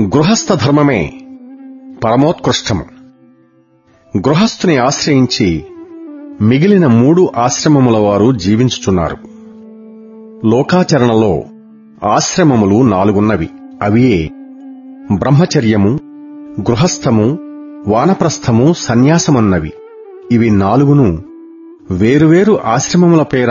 గృహస్థ 0.00 0.52
ధర్మమే 0.52 1.12
పరమోత్కృష్టము. 2.04 2.84
గృహస్థుని 4.18 4.76
ఆశ్రయించి 4.76 5.64
మిగిలిన 6.40 6.86
మూడు 6.86 7.30
ఆశ్రమముల 7.36 7.96
వారు 7.96 8.32
జీవించుచున్నారు. 8.32 9.16
లోకాచరణలో 10.46 11.42
ఆశ్రమములు 12.04 12.82
నాలుగున్నవి. 12.82 13.48
అవియే 13.82 14.30
బ్రహ్మచర్యము 15.12 15.98
గృహస్థము 16.60 17.38
వానప్రస్థము 17.88 18.74
సన్యాసమన్నవి. 18.76 19.72
ఇవి 20.32 20.50
నాలుగును 20.50 21.18
వేరువేరు 21.90 22.58
ఆశ్రమముల 22.64 23.22
పేర 23.22 23.50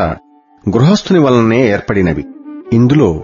గృహస్థుని 0.69 1.19
వలనే 1.19 1.71
ఏర్పడినవి. 1.71 2.25
ఇందులో 2.73 3.23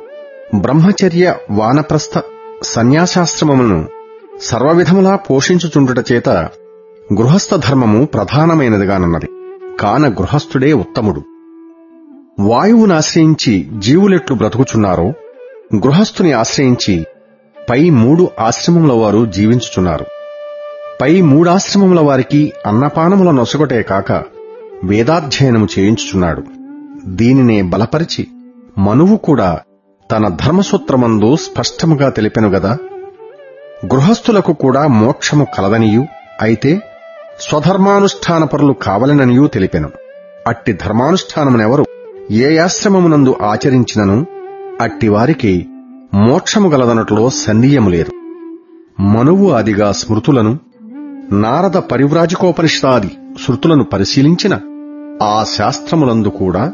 బ్రహ్మచర్య 0.56 1.36
వానప్రస్థ 1.52 2.22
సన్యాసాశ్రమమును 2.64 3.86
సర్వవిధములా 4.42 5.16
పోషించుచుండుట 5.16 6.12
చేత 6.12 6.30
గృహస్థ 7.14 7.56
ధర్మము 7.56 8.06
ప్రధానమైనదిగానున్నది. 8.06 9.28
కాన 9.80 10.08
గృహస్థుడే 10.08 10.74
ఉత్తముడు. 10.74 11.22
వాయువును 12.40 12.96
ఆశ్రయించి 12.96 13.68
జీవులెట్లు 13.80 14.36
బ్రతుకుచున్నారో 14.36 15.14
గృహస్థుని 15.76 16.32
ఆశ్రయించి 16.32 17.06
పై 17.70 17.90
మూడు 17.90 18.30
ఆశ్రమముల 18.40 18.92
వారు 18.92 19.26
జీవించుచున్నారు. 19.26 20.06
పై 21.02 21.22
మూడాశ్రమముల 21.22 22.00
వారికి 22.00 22.54
అన్నపానముల 22.66 23.32
నొసగొటే 23.32 23.82
కాక 23.82 24.24
వేదాధ్యయనము 24.84 25.68
చేయించుచున్నాడు. 25.80 26.44
దీనినే 27.06 27.62
బలపరిచి 27.62 28.28
మనువు 28.78 29.18
కూడా 29.18 29.60
తన 30.12 30.28
ధర్మసూత్రమందు 30.28 31.36
స్పష్టముగా 31.36 32.10
తెలిపెను 32.10 32.50
గదా. 32.50 32.78
గృహస్థులకు 33.86 34.54
కూడా 34.54 34.88
మోక్షము 34.88 35.48
కలదనియు 35.58 36.06
అయితే 36.42 36.82
స్వధర్మానుష్ఠానపరులు 37.40 38.74
కావలననియూ 38.74 39.48
తెలిపెను. 39.48 39.90
అట్టి 40.48 40.74
ధర్మానుష్ఠానమునెవరు 40.74 41.86
ఏ 42.32 42.58
ఆశ్రమమునందు 42.58 43.36
ఆచరించినను 43.42 44.26
అట్టివారికి 44.82 45.68
మోక్షము 46.14 46.70
గలదనట్లో 46.70 47.30
సందేహము 47.30 47.90
లేదు. 47.90 48.12
మనువు 49.02 49.52
ఆదిగా 49.52 49.92
స్మృతులను 49.92 50.60
నారద 51.32 51.78
పరివ్రాజకోపనిషదాది 51.78 53.12
శృతులను 53.48 53.84
పరిశీలించిన 53.84 54.60
ఆ 55.24 55.44
శాస్త్రములందు 55.44 56.28
కూడా 56.28 56.74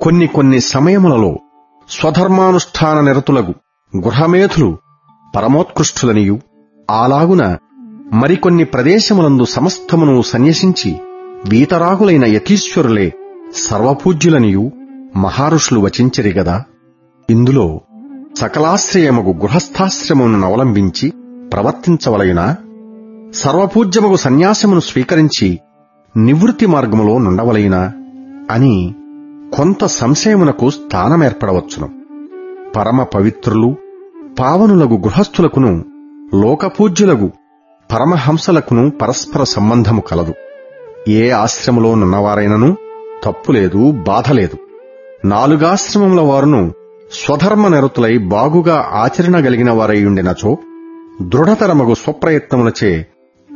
కొన్ని 0.00 0.26
కొన్ని 0.26 0.60
సమయములలో 0.60 1.38
స్వధర్మానుష్ఠాన 1.90 3.00
నిరతులగు 3.00 3.54
గృహమేధులు 3.96 4.78
పరమోత్కృష్టులనియు. 5.36 6.40
అలాగున 6.90 7.56
మరికొన్ని 8.12 8.64
ప్రదేశములందు 8.64 9.44
సమస్తమును 9.44 10.22
సన్యసించి 10.22 11.00
వీతరాగులైన 11.48 12.24
యతీశ్వరులే 12.24 13.12
సర్వపూజ్యులనియు 13.54 14.72
మహారుషులు 15.16 15.80
వచించరిగదా 15.80 16.64
ఇందులో 17.30 17.80
సకలాశ్రయముగు 18.38 19.32
గృహస్థాశ్రమమును 19.32 20.46
అవలంబించి 20.46 21.12
ప్రవర్తించవలయునా? 21.52 22.56
సర్వపూజ్యముగు 23.34 24.16
సన్యాసమును 24.16 24.80
స్వీకరించి 24.80 25.58
నివృత్తి 26.16 26.66
మార్గములో 26.66 27.18
నుండవలయునా? 27.18 27.92
అని 28.50 28.94
కొంత 29.52 29.84
సంశయమునకు 29.84 30.70
స్థానమేర్పడవచ్చును. 30.70 31.88
పరమ 32.76 33.02
పవిత్రులు 33.02 33.76
పావనులగు 34.38 34.96
గృహస్థులకును 34.96 35.84
లోకపూజ్యులగు 36.34 37.30
పరమహంసలకును 37.92 38.90
పరస్పర 38.90 39.42
సంబంధము 39.42 40.00
కలదు. 40.00 40.34
ఏ 41.08 41.30
ఆశ్రమంలో 41.30 41.94
నున్నవారైనను 41.94 42.76
తప్పులేదు 43.24 43.90
బాధలేదు 43.90 44.56
నాలుగాశ్రమముల 45.26 46.20
వారును 46.20 46.72
స్వధర్మ 47.12 47.68
నిరతులై 47.68 48.18
బాగుగా 48.18 48.88
ఆచరణగలిగిన 48.92 49.70
వారైయుండినచో 49.70 50.56
దృఢతరమగు 51.22 51.94
స్వప్రయత్నములచే 51.94 53.06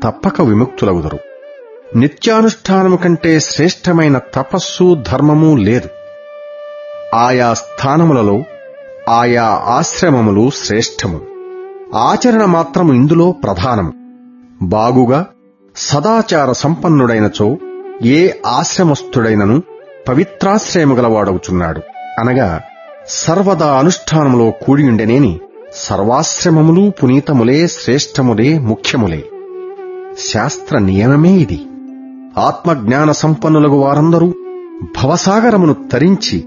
తప్పక 0.05 0.41
విముక్తులగుదరు. 0.41 1.19
నిత్యానుష్ఠానము 1.97 2.97
కంటే 2.97 3.41
శ్రేష్టమైన 3.41 4.19
తపస్సు 4.35 4.95
ధర్మము 5.13 5.57
లేదు. 5.57 5.89
ఆయా 7.17 7.55
స్థానములలో 7.55 8.43
ఆయా 9.09 9.45
ఆశ్రమములు 9.45 10.51
శ్రేష్టము. 10.51 11.21
ఆచరణ 11.95 12.45
మాత్రము 12.45 12.93
ఇందులో 12.93 13.33
ప్రధానము. 13.33 13.93
బాగుగా 14.63 15.27
సదాచార 15.77 16.53
సంపన్నుడైనచో 16.53 17.57
ఏ 18.03 18.31
ఆశ్రమస్థుడైనను 18.47 19.63
పవిత్రాశ్రయము 20.09 20.95
గలవాడవుచున్నాడు. 20.95 21.81
అనగా 22.19 22.61
సర్వదా 23.09 23.79
అనుష్ఠానములో 23.79 24.51
కూడియుండెనేని 24.51 25.41
సర్వాశ్రమములు 25.75 26.91
పునీతములే 26.91 27.67
శ్రేష్టములే 27.67 28.59
ముఖ్యములే. 28.59 29.25
శాస్త్ర 30.19 30.79
నియమమే 30.79 31.33
ఇది. 31.33 31.67
ఆత్మజ్ఞాన 32.39 33.13
సంపన్నులకు 33.13 33.77
వారందరూ 33.81 34.35
భవసాగరమును 34.97 35.73
తరించి 35.93 36.45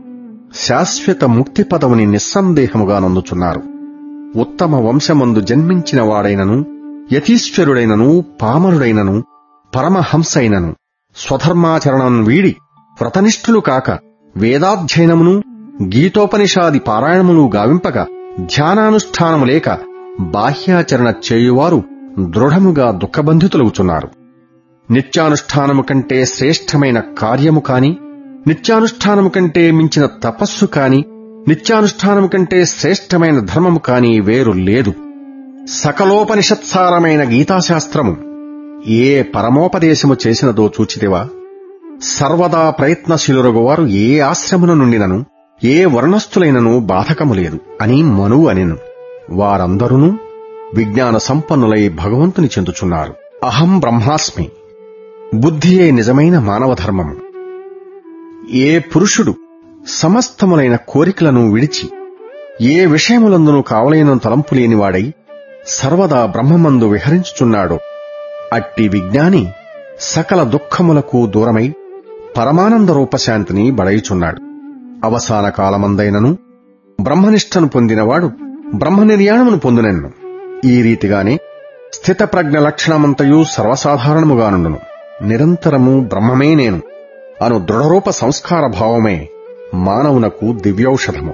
శాశ్వత 0.56 1.24
ముక్తి 1.24 1.64
పదవుని 1.64 2.06
నిస్సందేహముగా 2.06 3.00
నందుచున్నారు. 3.00 3.62
ఉత్తమ 4.40 4.76
వంశమందు 4.76 5.40
జన్మించిన 5.40 6.02
వాడైనను 6.02 6.66
యతీశ్వరుడైనను 7.14 8.24
పామరుడైనను 8.42 9.24
పరమహంసైనను 9.76 10.76
స్వధర్మాచరణం 11.16 12.24
వీడి 12.24 12.56
వ్రతనిష్ఠులు 13.02 13.60
కాక 13.60 14.00
వేదాధ్యయనమును 14.38 15.44
గీతోపనిషాది 15.84 16.80
పారాయణములు 16.80 17.52
గావింపగా 17.56 18.08
ధ్యానానుష్ఠానము 18.40 19.46
లేక 19.46 19.70
బాహ్యాచరణ 20.20 21.14
చేయువారు 21.34 21.84
దృఢముగా 22.20 22.92
దుఃఖబంధితులవుచున్నారు 22.92 24.23
నిత్యానుష్ఠానము 24.94 25.82
కంటే 25.82 26.26
శ్రేష్టమైన 26.26 27.00
కార్యము 27.00 27.60
కాని 27.60 27.98
నిత్యానుష్ఠానము 28.48 29.30
కంటే 29.30 29.72
మించిన 29.72 30.06
తపస్సు 30.06 30.66
కాని 30.66 31.04
నిత్యానుష్ఠానము 31.48 32.28
కంటే 32.28 32.66
శ్రేష్టమైన 32.66 33.40
ధర్మము 33.40 33.80
కాని 33.80 34.20
వేరు 34.20 34.52
లేదు. 34.52 34.94
సకలోపనిషత్సారమైన 35.70 37.30
గీతాశాస్త్రము 37.30 38.18
ఏ 38.88 39.24
పరమోపదేశము 39.24 40.18
చేసినదో 40.28 40.72
చూచితివా? 40.82 41.28
సర్వదా 42.04 42.70
ప్రయత్నశీలురగువారు 42.70 43.84
ఏ 43.84 44.20
ఆశ్రమున 44.20 44.74
నుండినను 44.74 45.26
ఏ 45.64 45.86
వర్ణస్థులైనను 45.86 46.80
బాధకము 46.80 47.34
లేదు 47.34 47.60
అని 47.82 48.04
మనువు 48.04 48.48
అనెను. 48.48 48.78
వారందరూ 49.30 50.14
విజ్ఞాన 50.74 51.18
సంపన్నులై 51.18 51.90
భగవంతుని 51.90 52.48
చెందుచున్నారు. 52.48 53.14
అహం 53.46 53.80
బ్రహ్మాస్మి. 53.80 54.50
బుద్ధియే 55.34 55.92
నిజమైన 55.92 56.40
మానవ 56.40 56.74
ధర్మము 56.74 57.16
ఏ 58.54 58.80
పురుషుడు 58.80 59.36
సమస్తములైన 59.88 60.78
కోరికలను 60.88 61.52
విడిచి 61.52 61.90
ఏ 62.66 62.86
విషయములందునూ 62.86 63.62
కావలైన 63.62 64.18
తలంపు 64.18 64.56
లేనివాడై 64.56 65.14
సర్వదా 65.68 66.26
బ్రహ్మమందు 66.26 66.86
విహరించుచున్నాడో 66.86 67.80
అట్టి 68.54 68.88
విజ్ఞాని 68.88 69.48
సకల 70.00 70.44
దుఃఖములకు 70.44 71.26
దూరమై 71.26 71.74
పరమానంద 72.38 72.90
రూపశాంతిని 72.90 73.72
బడయుచున్నాడు. 73.72 74.38
అవసాన 75.06 75.50
కాలమందైనను 75.50 76.38
బ్రహ్మనిష్టను 77.02 77.68
పొందినవాడు 77.68 78.32
బ్రహ్మనిర్యాణమును 78.76 79.60
పొందునెన్ను. 79.60 80.12
ఈ 80.66 80.82
రీతిగానే 80.82 81.40
స్థితప్రజ్ఞ 81.94 82.58
లక్షణమంతయు 82.58 83.44
సర్వసాధారణముగానుండును. 83.52 84.80
నిరంతరము 85.22 86.00
బ్రహ్మమే 86.00 86.56
నేను 86.56 86.82
అను 87.42 87.60
దృఢరూప 87.60 88.10
సంస్కార 88.10 88.68
భావమే 88.68 89.28
మానవునకు 89.74 90.54
దివ్యౌషధము. 90.54 91.34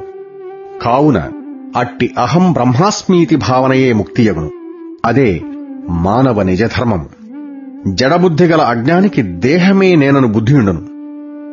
కావున 0.81 1.31
అట్టి 1.77 2.15
అహం 2.17 2.51
బ్రహ్మాస్మీతి 2.51 3.35
భావనయే 3.35 3.93
ముక్తియగును. 3.93 4.49
అదే 5.05 5.41
మానవ 5.89 6.43
నిజధర్మము. 6.43 7.05
జడబుద్ధి 7.87 8.45
గల 8.45 8.61
అజ్ఞానికి 8.61 9.21
దేహమే 9.21 9.95
నేనను 9.95 10.27
బుద్ధియుండును. 10.27 10.81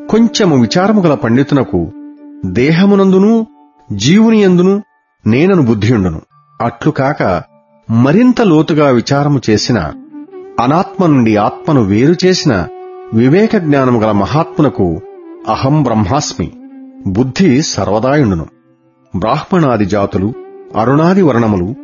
కొంచెము 0.09 0.61
విచారము 0.61 1.03
గల 1.03 1.15
పండితునకు 1.15 1.93
దేహమునందును 2.47 3.47
జీవునియందునూ 3.93 4.81
నేనను 5.27 5.63
బుద్ధియుండును. 5.63 6.21
అట్లు 6.63 6.91
కాక 6.91 7.43
మరింత 7.91 8.41
లోతుగా 8.41 8.91
విచారము 8.91 9.41
చేసిన 9.51 9.93
అనాత్మ 10.61 11.07
నుండి 11.07 11.37
ఆత్మను 11.37 11.83
వేరు 11.83 12.15
చేసిన 12.25 12.67
వివేక 13.15 13.57
జ్ఞానము 13.57 14.01
గల 14.01 14.13
మహాత్మునకు 14.13 15.01
అహం 15.49 15.83
బ్రహ్మాస్మి. 15.83 16.53
బుద్ధి 17.07 17.63
సర్వదాయుండును. 17.63 18.47
బ్రాహ్మణాది 19.17 19.87
జాతులు 19.87 20.33
అరుణాది 20.77 21.23
వర్ణములు 21.23 21.75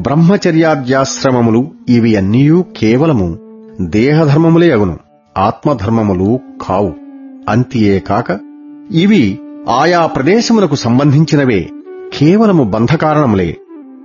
బ్రహ్మచర్యాద్యాశ్రమములు 0.00 1.70
ఇవి 1.88 2.16
అన్నీయూ 2.16 2.64
కేవలము 2.76 3.38
దేహధర్మములే 3.80 4.70
అగును. 4.70 4.98
ఆత్మధర్మములు 5.38 6.40
కావు. 6.62 6.94
అంతియే 7.48 7.98
కాక 7.98 8.38
ఇవి 8.90 9.38
ఆయా 9.68 10.06
ప్రదేశములకు 10.06 10.74
సంబంధించినవే. 10.74 11.70
కేవలము 12.18 12.64
బంధకారణములే. 12.64 13.56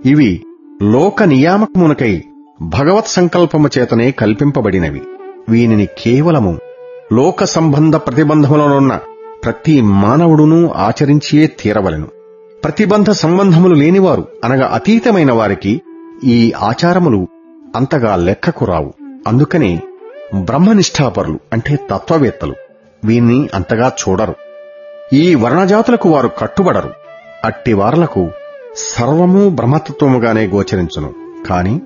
ఇవి 0.05 0.43
లోక 0.83 1.23
నియామకమునకై 1.23 2.23
భగవత్ 2.63 3.07
సంకల్పము 3.07 3.69
చేతనే 3.77 4.11
కల్పింపబడినవి. 4.11 5.01
వీనిని 5.49 5.85
కేవలము 5.85 6.59
లోక 7.13 7.43
సంబంధ 7.43 7.95
ప్రతిబంధములనున్న 7.95 8.99
ప్రతి 9.43 9.81
మానవుడునూ 9.81 10.69
ఆచరించియే 10.69 11.47
తీరవలెను. 11.47 12.07
ప్రతిబంధ 12.63 13.09
సంబంధములు 13.09 13.73
లేనివారు 13.73 14.27
అనగా 14.43 14.71
అతీతమైన 14.73 15.31
వారికి 15.31 15.81
ఈ 16.23 16.51
ఆచారములు 16.51 17.27
అంతగా 17.75 18.15
లెక్కకు 18.15 18.65
రావు. 18.65 18.93
అందుకనే 19.27 19.81
బ్రహ్మనిష్ఠాపరులు 20.35 21.39
అంటే 21.53 21.75
తత్వవేత్తలు 21.75 22.55
వీన్ని 23.05 23.49
అంతగా 23.53 23.91
చూడరు. 24.09 24.35
ఈ 25.13 25.35
వర్ణజాతులకు 25.35 26.09
వారు 26.09 26.29
కట్టుబడరు. 26.37 26.89
అట్టి 27.45 27.73
వారలకు 27.73 28.29
సర్వము 28.75 29.49
బ్రహ్మతత్వముగానే 29.49 30.47
గోచరించును. 30.47 31.13
కాని 31.49 31.81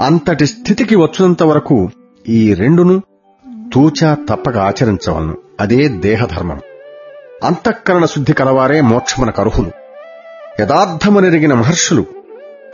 అంతటి 0.00 0.46
స్థితికి 0.46 0.96
వచ్చినంత 0.96 1.42
వరకు 1.42 1.88
ఈ 2.28 2.54
రెండును 2.54 3.02
తూచా 3.72 4.16
తప్పక 4.28 4.56
ఆచరించవలను. 4.56 5.36
అదే 5.60 5.88
దేహధర్మం. 5.88 6.60
అంతఃకరణ 7.44 8.04
శుద్ధి 8.04 8.32
కలవారే 8.32 8.80
మోక్షమునకు 8.80 9.40
అర్హులు. 9.40 9.70
యథార్థమునెరిగిన 10.60 11.54
మహర్షులు 11.54 12.04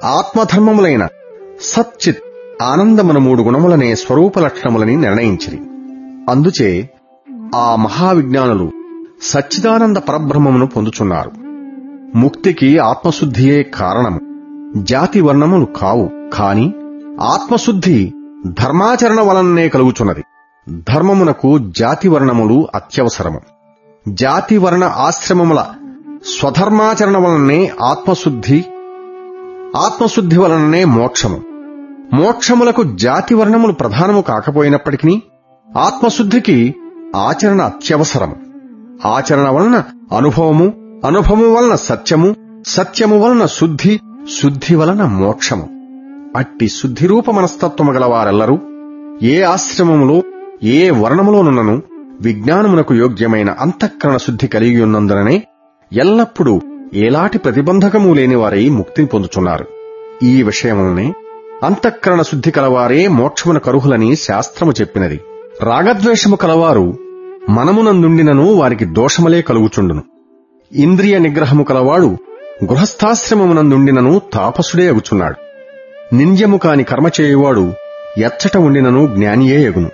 ఆత్మధర్మములైన 0.05 1.09
సచ్చిత్ 1.61 2.19
ఆనందమున 2.63 3.19
మూడు 3.19 3.43
గుణములనే 3.43 3.95
స్వరూప 3.95 4.39
లక్షణములని 4.39 4.97
నిర్ణయించిరి. 4.97 5.59
అందుచే 6.31 6.91
ఆ 7.55 7.77
మహావిజ్ఞానులు 7.77 8.73
సచ్చిదానంద 9.23 9.97
పరబ్రహ్మమును 9.97 10.67
పొందుచున్నారు. 10.67 11.31
ముక్తికి 12.17 12.79
ఆత్మశుద్ధియే 12.79 13.63
కారణము. 13.63 14.21
జాతి 14.77 15.21
వర్ణములు 15.21 15.65
కావు 15.65 16.11
కాని 16.35 16.73
ఆత్మశుద్ధి 17.21 18.13
ధర్మాచరణ 18.47 19.21
వలననే 19.21 19.69
కలుగుచున్నది. 19.69 20.25
ధర్మమునకు 20.69 21.59
జాతి 21.59 22.09
వర్ణములు 22.09 22.69
అత్యవసరము. 22.75 23.41
జాతి 24.09 24.59
వర్ణ 24.59 24.85
ఆశ్రమముల 24.85 25.65
స్వధర్మాచరణ 26.27 27.19
వలననే 27.19 27.73
ఆత్మశుద్ధి 27.83 28.65
ఆత్మశుద్ధి 29.77 30.39
వలననే 30.39 30.85
మోక్షము. 30.85 31.41
మోక్షములకు 32.13 32.83
జాతి 32.83 33.35
వర్ణములు 33.35 33.73
ప్రధానము 33.73 34.21
కాకపోయినప్పటికీ 34.21 35.23
ఆత్మశుద్ధికి 35.77 36.75
ఆచరణ 37.17 37.63
అత్యవసరము. 37.63 38.37
ఆచరణ 39.07 39.49
వలన 39.49 39.83
అనుభవము 40.17 40.73
అనుభవము 41.07 41.55
వలన 41.55 41.75
సత్యము 41.75 42.35
సత్యము 42.67 43.19
వలన 43.19 43.47
శుద్ధి 43.47 44.01
శుద్ధి 44.43 44.75
వలన 44.75 45.05
మోక్షము. 45.05 45.78
అట్టి 46.37 46.69
శుద్ధిరూప 46.69 47.31
మనస్తత్వము 47.31 47.93
గల 47.93 48.05
వారెల్లరూ 48.05 48.59
ఏ 49.23 49.43
ఆశ్రమములో 49.43 50.23
ఏ 50.63 50.91
వర్ణములోనున్నను 50.91 51.83
విజ్ఞానమునకు 52.21 52.95
యోగ్యమైన 52.95 53.51
అంతఃకరణ 53.61 54.17
శుద్ధి 54.17 54.47
కలిగి 54.47 54.83
ఉన్నందుననే 54.83 55.43
ఎల్లప్పుడూ 55.93 56.61
ఏలాటి 56.95 57.39
ప్రతిబంధకము 57.39 58.15
లేనివారై 58.15 58.69
ముక్తిని 58.69 59.09
పొందుచున్నారు. 59.09 59.67
ఈ 60.23 60.43
విషయములనే 60.43 61.13
అంతఃకరణ 61.65 62.23
శుద్ధి 62.23 62.51
కలవారే 62.51 63.09
మోక్షమున 63.09 63.59
కరుహులని 63.59 64.17
శాస్త్రము 64.17 64.73
చెప్పినది. 64.73 65.21
రాగద్వేషము 65.63 66.37
కలవారు 66.37 66.97
మనమునందుండినను 67.49 68.55
వారికి 68.55 68.85
దోషములే 68.85 69.43
కలుగుచుండును. 69.43 70.03
ఇంద్రియ 70.73 71.19
నిగ్రహము 71.19 71.63
కలవాడు 71.63 72.17
గృహస్థాశ్రమమునందుండినను 72.65 74.21
తాపసుడే 74.35 74.89
అగుచున్నాడు. 74.89 75.48
నింద్యము 76.13 76.57
కాని 76.57 76.85
కర్మ 76.85 77.09
చేయువాడు 77.21 77.73
ఎచ్చట 78.19 78.57
ఉండినను 78.57 79.07
జ్ఞానియే 79.07 79.63
ఎగును. 79.63 79.91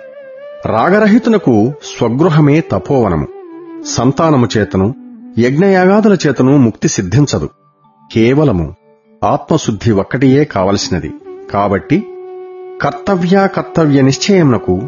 రాగరహితునకు 0.65 1.73
స్వగృహమే 1.83 2.63
తపోవనము. 2.71 3.27
సంతానము 3.85 4.47
చేతను 4.57 4.95
యజ్ఞయాగాదుల 5.39 6.17
చేతను 6.27 6.57
ముక్తి 6.57 6.87
సిద్ధించదు. 6.87 7.49
కేవలము 8.13 8.75
ఆత్మశుద్ధి 9.23 9.91
ఒక్కటియే 9.91 10.43
కావలసినది. 10.43 11.11
కాబట్టి 11.53 12.07
కర్తవ్య 12.81 13.47
కర్తవ్య 13.55 14.01
నిశ్చయమునకు 14.01 14.81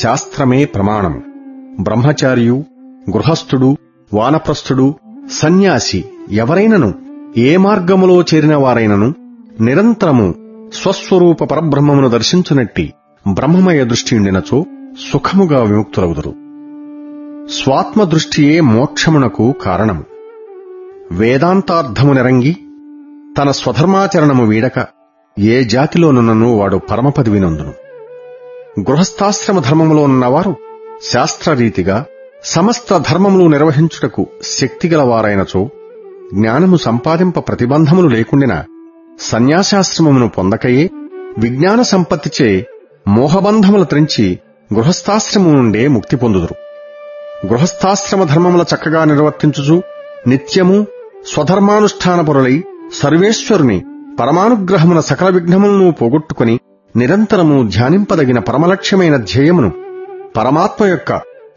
శాస్త్రమే 0.00 0.64
ప్రమాణము. 0.64 1.22
బ్రహ్మచారియు 1.80 2.64
గృహస్థుడు 3.10 3.76
వానప్రస్థుడు 4.14 4.94
సన్యాసి 5.32 6.04
ఎవరైనను 6.30 6.94
ఏ 7.36 7.56
మార్గములో 7.56 8.24
చేరిన 8.34 8.56
వారైనను 8.56 9.14
నిరంతరము 9.60 10.34
స్వస్వరూప 10.72 11.44
పరబ్రహ్మమును 11.44 12.08
దర్శించునట్టి 12.08 12.92
బ్రహ్మమయ 13.32 13.84
దృష్టి 13.84 14.16
ఉండినచో 14.16 14.64
సుఖముగా 15.12 15.62
విముక్తులవుదురు 15.62 16.34
స్వాత్మ 17.48 18.02
దృష్టియే 18.02 18.60
మోక్షమునకు 18.60 19.54
కారణము. 19.62 20.04
వేదాంతార్థము 21.12 22.12
నిరంగి 22.12 22.56
తన 23.38 23.50
స్వధర్మాచరణము 23.50 24.46
వీడక 24.46 24.86
ఏ 25.38 25.64
జాతిలోనున్నను 25.64 26.56
వాడు 26.56 26.76
పరమపదివినందును. 26.76 27.72
గృహస్థాశ్రమ 28.80 29.58
ధర్మములో 29.58 30.02
ఉన్నవారు 30.02 30.56
శాస్త్రరీతిగా 31.02 32.04
సమస్త 32.44 32.96
ధర్మములు 32.96 33.44
నిర్వహించుటకు 33.48 34.26
శక్తిగలవారైనచో 34.42 35.68
జ్ఞానము 36.34 36.76
సంపాదింప 36.76 37.38
ప్రతిబంధములు 37.38 38.08
లేకుండిన 38.08 38.64
సన్యాసాశ్రమమును 39.20 40.28
పొందకయే 40.28 40.90
విజ్ఞాన 41.38 41.82
సంపత్తిచే 41.82 42.66
మోహబంధములు 43.08 43.84
త్రించి 43.84 44.38
గృహస్థాశ్రమం 44.74 45.54
నుండే 45.54 45.88
ముక్తి 45.88 46.16
పొందుదురు. 46.16 46.54
గృహస్థాశ్రమ 47.46 48.24
ధర్మముల 48.24 48.64
చక్కగా 48.74 49.04
నిర్వర్తించుచు 49.04 49.82
నిత్యము 50.26 50.86
స్వధర్మానుష్ఠానపరులై 51.26 52.62
సర్వేశ్వరుని 52.94 53.78
పరమానుగ్రహమున 54.20 55.00
సకల 55.00 55.28
విఘ్నములను 55.28 55.92
పోగొట్టుకుని 55.92 56.58
నిరంతరము 56.96 57.68
ధ్యానింపదగిన 57.68 58.38
పరమలక్ష్యమైన 58.38 59.16
ధ్యేయమును 59.16 59.72
పరమాత్మ 60.36 60.84
యొక్క 60.86 61.12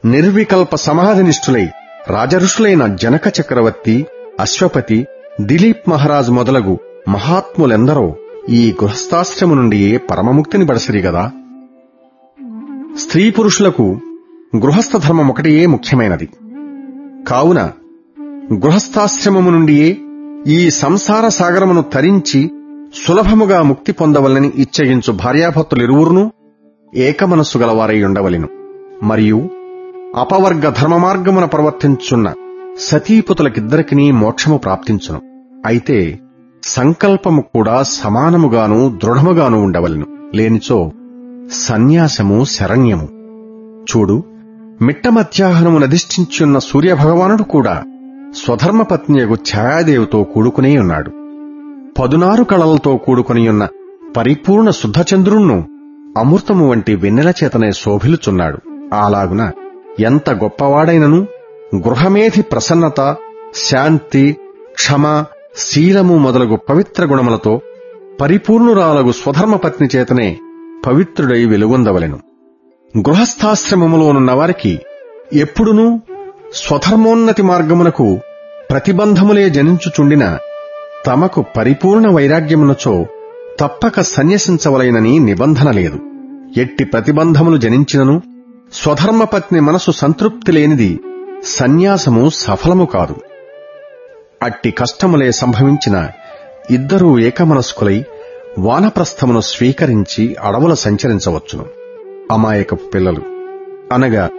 నిర్వికల్ప 0.06 0.76
సమాధినిష్ఠులై 0.76 1.66
రాజఋషులైన 2.10 2.96
జనక 2.96 3.42
చక్రవర్తి 3.42 4.06
అశ్వపతి 4.40 5.06
దిలీప్ 5.42 5.90
మహారాజ్ 5.90 6.30
మొదలగు 6.30 6.76
మహాత్ములెందరో 7.08 8.16
ఈ 8.50 8.72
గృహస్థాశ్రము 8.72 9.56
నుండి 9.56 10.00
పరమముక్తిని 10.12 10.66
బడసిరి 10.66 11.00
గదా? 11.02 11.32
స్త్రీ 12.98 13.32
పురుషులకు 13.32 14.00
గృహస్థ 14.58 14.98
ధర్మం 14.98 15.28
ఒకటియే 15.28 15.66
ముఖ్యమైనది. 15.66 16.30
కావున 17.28 17.72
గృహస్థాశ్రమము 18.54 19.50
నుండియే 19.50 19.98
ఈ 20.48 20.70
సంసార 20.70 21.28
సాగరమును 21.28 21.82
తరించి 21.82 22.50
సులభముగా 23.06 23.62
ముక్తి 23.62 23.92
పొందవలని 23.92 24.52
ఇచ్చగించు 24.56 25.12
భార్యాభర్తలిరువురును 25.12 26.32
ఏకమనస్సు 26.96 27.58
గలవారై 27.58 28.04
ఉండవలెను. 28.04 28.50
మరియు 29.04 29.50
అపవర్గ 30.16 30.70
ధర్మ 30.70 30.98
మార్గమున 30.98 31.46
ప్రవర్తించున్న 31.46 32.34
సతీపుతులకిద్దరికినీ 32.80 34.12
మోక్షము 34.12 34.58
ప్రాప్తించును. 34.58 35.22
అయితే 35.66 36.20
సంకల్పము 36.66 37.42
కూడా 37.42 37.84
సమానముగాను 37.84 39.00
దృఢముగాను 39.04 39.64
ఉండవలెను. 39.64 40.06
లేనిచో 40.36 40.92
సన్యాసము 41.52 42.44
శరణ్యము. 42.44 43.08
చూడు 43.92 44.24
మిట్ట 44.82 45.08
మధ్యాహ్నము 45.08 45.78
నధిష్ఠించున్న 45.78 46.60
సూర్యభగవానుడు 46.60 47.44
కూడా 47.44 47.84
స్వధర్మపత్నియగు 48.46 49.34
ఛాయాదేవితో 49.34 50.24
కూడుకునే 50.24 50.78
ఉన్నాడు. 50.80 51.12
పదునారు 52.00 52.44
కళలతో 52.44 52.98
కూడుకునియున్న 52.98 53.68
పరిపూర్ణ 54.18 54.70
శుద్ధచంద్రుణ్ణు 54.70 55.64
అమృతము 56.18 56.70
వంటి 56.70 56.96
వెన్నెల 56.96 57.34
చేతనే 57.44 57.72
శోభిలుచున్నాడు. 57.72 58.58
అలాగున 58.94 59.52
ఎంత 60.00 60.30
గొప్పవాడైనను 60.30 61.28
గృహమేధి 61.76 62.42
ప్రసన్నత 62.42 63.16
శాంతి 63.56 64.36
క్షమ 64.74 65.24
శీలము 65.58 66.18
మొదలగు 66.18 66.56
పవిత్ర 66.70 67.06
గుణములతో 67.06 67.62
పరిపూర్ణురాలగు 68.22 69.12
స్వధర్మపత్ని 69.12 69.90
చేతనే 69.96 70.40
పవిత్రుడై 70.86 71.46
వెలుగొందవలెను. 71.46 72.20
గృహస్థాశ్రమములోనున్న 72.98 74.32
వారికి 74.32 74.80
ఎప్పుడునూ 75.34 76.00
స్వధర్మోన్నతి 76.54 77.44
మార్గమునకు 77.44 78.20
ప్రతిబంధములే 78.70 79.50
జనించుచుండిన 79.50 80.38
తమకు 81.06 81.46
పరిపూర్ణ 81.58 82.08
వైరాగ్యమునచో 82.08 83.06
తప్పక 83.60 84.02
సన్యసించవలైనని 84.02 85.20
నిబంధన 85.20 85.72
లేదు. 85.72 86.00
ఎట్టి 86.58 86.86
ప్రతిబంధములు 86.86 87.58
జనించినను 87.58 88.22
స్వధర్మపత్ని 88.74 89.60
మనసు 89.60 89.92
సంతృప్తి 89.92 90.52
లేనిది 90.52 91.00
సన్యాసము 91.46 92.30
సఫలము 92.34 92.86
కాదు. 92.86 93.16
అట్టి 94.44 94.72
కష్టములే 94.72 95.32
సంభవించిన 95.32 96.10
ఇద్దరూ 96.72 97.20
ఏకమనస్కులై 97.20 98.04
వానప్రస్థమును 98.60 99.42
స్వీకరించి 99.42 100.36
అడవుల 100.36 100.74
సంచరించవచ్చును. 100.74 101.66
అమాయకపు 102.32 102.76
పిల్లలు. 102.76 103.22
అనగా 103.94 104.30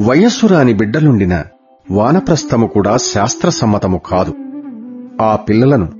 వయస్సురాని 0.00 0.74
బిడ్డలుండిన 0.74 1.44
వానప్రస్థము 1.90 2.66
కూడా 2.66 2.96
శాస్త్రసమ్మతము 2.96 4.00
కాదు. 4.06 4.34
ఆ 5.22 5.36
పిల్లలను 5.36 5.92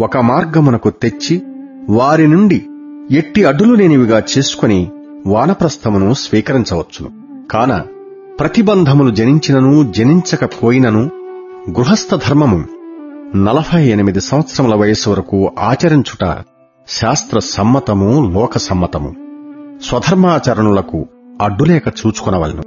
ఒక 0.00 0.16
మార్గమునకు 0.18 0.90
తెచ్చి 0.90 1.42
వారి 1.90 2.26
నుండి 2.26 2.66
ఎట్టి 3.10 3.44
అడ్డులు 3.44 3.74
లేనివిగా 3.74 4.22
చేసుకుని 4.38 4.90
వానప్రస్థమును 5.26 6.14
స్వీకరించవచ్చును. 6.14 7.10
కాన 7.50 7.82
ప్రతిబంధములు 8.40 9.14
జనించినను 9.14 9.92
జనించకపోయినను 9.92 11.10
గృహస్థ 11.70 12.14
ధర్మము 12.14 12.64
నలభై 13.34 13.86
ఎనిమిది 13.86 14.20
సంవత్సరముల 14.20 14.74
వయస్సు 14.74 15.10
వరకు 15.10 15.52
ఆచరించుట 15.58 16.44
శాస్త్ర 16.88 17.38
సమ్మతము 17.38 18.32
లోక 18.34 18.58
సమ్మతము. 18.58 19.14
స్వధర్మాచరణులకు 19.82 21.06
అడ్డులేక 21.42 21.88
చూచుకొనవలను. 21.88 22.62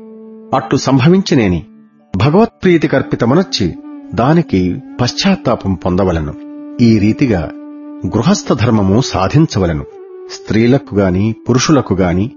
అట్టు 0.56 0.76
సంభవించినేని 0.76 1.66
భగవత్ప్రీతి 2.18 2.88
కల్పితమనొచ్చి 2.88 3.76
దానికి 4.14 4.82
పశ్చాత్తాపం 5.02 5.74
పొందవలను. 5.74 6.34
ఈ 6.82 7.00
రీతిగా 7.00 7.50
గృహస్థ 8.06 8.54
ధర్మము 8.54 9.02
సాధించవలను. 9.02 9.86
స్త్రీలకు 10.32 10.96
గాని 10.96 11.36
పురుషులకు 11.50 11.94
గాని 11.94 12.32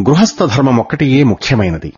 గృహస్థ 0.00 0.44
ధర్మమొక్కటియే 0.44 1.22
ముఖ్యమైనది. 1.22 1.92